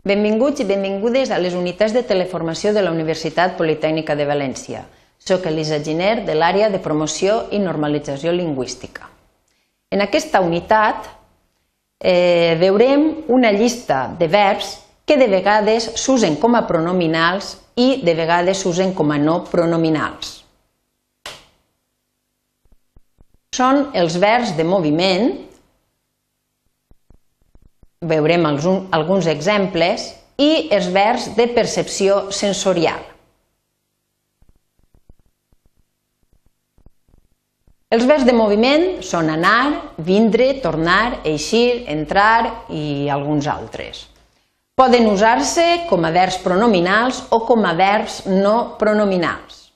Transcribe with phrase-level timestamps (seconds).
[0.00, 4.86] Benvinguts i benvingudes a les unitats de teleformació de la Universitat Politècnica de València.
[5.20, 9.10] Soc Elisa Giner, de l'àrea de promoció i normalització lingüística.
[9.92, 11.10] En aquesta unitat
[12.00, 18.14] eh, veurem una llista de verbs que de vegades s'usen com a pronominals i de
[18.16, 20.38] vegades s'usen com a no pronominals.
[23.52, 25.34] Són els verbs de moviment,
[28.00, 33.02] veurem alguns exemples, i els verbs de percepció sensorial.
[37.90, 44.06] Els verbs de moviment són anar, vindre, tornar, eixir, entrar i alguns altres.
[44.78, 49.66] Poden usar-se com a verbs pronominals o com a verbs no pronominals.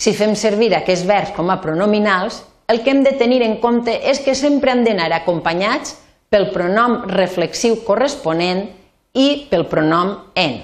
[0.00, 2.38] Si fem servir aquests verbs com a pronominals,
[2.70, 5.98] el que hem de tenir en compte és que sempre han d'anar acompanyats
[6.30, 8.68] pel pronom reflexiu corresponent
[9.18, 10.60] i pel pronom en.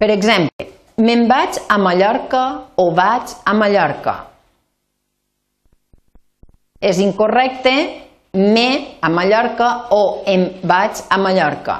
[0.00, 0.70] Per exemple,
[1.04, 2.44] me'n vaig a Mallorca
[2.80, 4.14] o vaig a Mallorca.
[6.80, 7.74] És incorrecte
[8.32, 11.76] me a Mallorca o em vaig a Mallorca.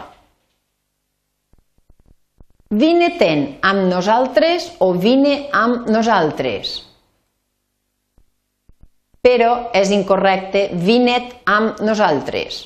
[2.70, 6.89] Vine-te'n amb nosaltres o vine amb nosaltres.
[9.20, 12.62] Però és incorrecte vine't amb nosaltres.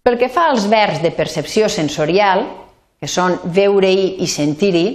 [0.00, 2.46] Pel que fa als verbs de percepció sensorial,
[3.00, 4.86] que són veure-hi i sentir-hi,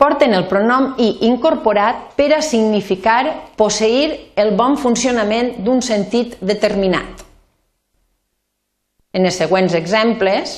[0.00, 7.22] porten el pronom i incorporat per a significar posseir el bon funcionament d'un sentit determinat.
[9.12, 10.56] En els següents exemples,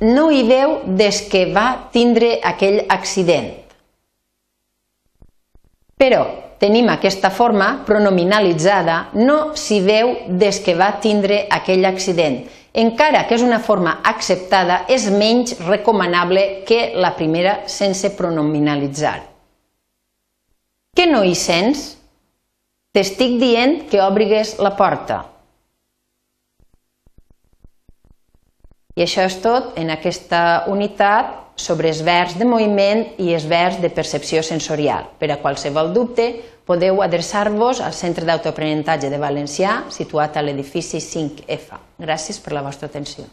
[0.00, 3.48] no hi veu des que va tindre aquell accident.
[5.98, 6.22] Però
[6.62, 12.44] tenim aquesta forma pronominalitzada, no s'hi veu des que va tindre aquell accident,
[12.78, 19.18] encara que és una forma acceptada, és menys recomanable que la primera sense pronominalitzar.
[20.94, 21.96] Què no hi sents?
[22.94, 25.37] T'estic dient que obrigues la porta.
[28.98, 33.78] I això és tot en aquesta unitat sobre els verbs de moviment i els verbs
[33.78, 35.06] de percepció sensorial.
[35.20, 36.26] Per a qualsevol dubte,
[36.66, 41.78] podeu adreçar-vos al Centre d'Autoaprenentatge de Valencià, situat a l'edifici 5F.
[42.02, 43.28] Gràcies per la vostra atenció.